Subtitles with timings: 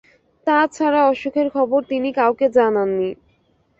[0.47, 3.09] তা ছাড়া অসুখের খবর তিনি কাউকে জানান নি।